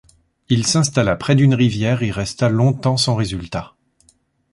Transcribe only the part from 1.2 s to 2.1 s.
d’une rivière et